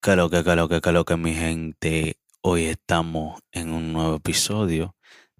Que 0.00 0.14
lo 0.14 0.30
que, 0.30 0.44
que 0.44 0.54
lo 0.54 0.68
que, 0.68 0.80
que 0.80 0.92
lo 0.92 1.04
que, 1.04 1.16
mi 1.16 1.34
gente. 1.34 2.18
Hoy 2.40 2.66
estamos 2.66 3.40
en 3.50 3.72
un 3.72 3.92
nuevo 3.92 4.16
episodio 4.16 4.94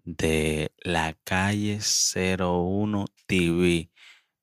de 0.05 0.73
La 0.80 1.15
Calle 1.24 1.78
01 1.80 3.05
TV. 3.27 3.91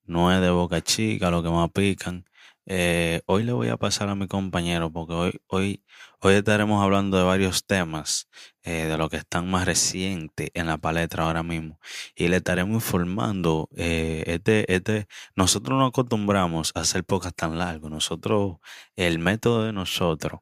No 0.05 0.31
es 0.34 0.39
de 0.39 0.49
Boca 0.52 0.81
Chica, 0.81 1.30
lo 1.30 1.44
que 1.44 1.49
más 1.49 1.70
pican. 1.72 2.25
Eh, 2.67 3.21
hoy 3.27 3.43
le 3.43 3.51
voy 3.53 3.67
a 3.69 3.77
pasar 3.77 4.09
a 4.09 4.15
mi 4.15 4.27
compañero 4.27 4.91
porque 4.91 5.13
hoy, 5.13 5.41
hoy, 5.47 5.83
hoy 6.19 6.33
estaremos 6.33 6.83
hablando 6.83 7.17
de 7.17 7.23
varios 7.23 7.65
temas 7.65 8.27
eh, 8.63 8.85
de 8.85 8.97
lo 8.97 9.09
que 9.09 9.17
están 9.17 9.49
más 9.49 9.65
recientes 9.65 10.49
en 10.55 10.67
la 10.67 10.77
palestra 10.79 11.25
ahora 11.25 11.43
mismo 11.43 11.79
y 12.15 12.27
le 12.27 12.38
estaremos 12.38 12.73
informando. 12.75 13.69
Eh, 13.75 14.23
este, 14.27 14.73
este, 14.73 15.07
nosotros 15.35 15.77
no 15.77 15.85
acostumbramos 15.85 16.71
a 16.75 16.81
hacer 16.81 17.03
pocas 17.03 17.35
tan 17.35 17.57
largos. 17.59 17.91
Nosotros, 17.91 18.57
el 18.95 19.19
método 19.19 19.66
de 19.66 19.73
nosotros 19.73 20.41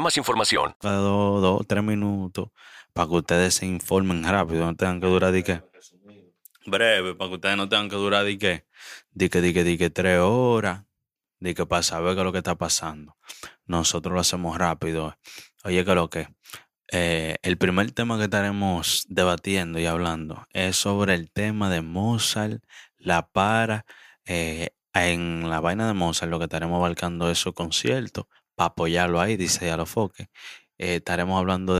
más 0.00 0.16
información. 0.16 0.74
Dos, 0.80 1.42
dos, 1.42 1.66
tres 1.66 1.82
minutos 1.82 2.48
para 2.92 3.08
que 3.08 3.14
ustedes 3.14 3.54
se 3.54 3.66
informen 3.66 4.24
rápido, 4.24 4.66
no 4.66 4.76
tengan 4.76 5.00
que 5.00 5.06
durar 5.06 5.32
de 5.32 5.44
qué. 5.44 5.62
Breve, 6.66 7.14
para 7.14 7.28
que 7.28 7.34
ustedes 7.36 7.56
no 7.56 7.68
tengan 7.68 7.88
que 7.88 7.96
durar 7.96 8.24
de 8.24 8.38
qué. 8.38 8.66
De 9.12 9.30
que, 9.30 9.40
de 9.40 9.54
que, 9.54 9.64
de 9.64 9.78
que 9.78 9.90
tres 9.90 10.20
horas. 10.20 10.84
De 11.38 11.54
que 11.54 11.66
para 11.66 11.82
saber 11.82 12.14
qué 12.14 12.20
es 12.20 12.24
lo 12.24 12.32
que 12.32 12.38
está 12.38 12.56
pasando. 12.56 13.16
Nosotros 13.64 14.12
lo 14.12 14.20
hacemos 14.20 14.58
rápido. 14.58 15.16
Oye, 15.64 15.84
que 15.84 15.94
lo 15.94 16.10
que. 16.10 16.28
Eh, 16.92 17.36
el 17.42 17.56
primer 17.56 17.92
tema 17.92 18.18
que 18.18 18.24
estaremos 18.24 19.06
debatiendo 19.08 19.78
y 19.78 19.86
hablando 19.86 20.46
es 20.50 20.76
sobre 20.76 21.14
el 21.14 21.30
tema 21.30 21.70
de 21.70 21.82
Mozart, 21.82 22.62
la 22.98 23.28
para. 23.28 23.86
Eh, 24.26 24.70
en 24.92 25.48
la 25.48 25.60
vaina 25.60 25.86
de 25.86 25.94
Mozart 25.94 26.30
lo 26.30 26.38
que 26.38 26.44
estaremos 26.44 26.76
abarcando 26.76 27.30
es 27.30 27.38
su 27.38 27.54
concierto 27.54 28.28
apoyarlo 28.66 29.20
ahí, 29.20 29.36
dice 29.36 29.70
Alofoque. 29.70 30.28
Eh, 30.78 30.96
estaremos 30.96 31.38
hablando 31.38 31.79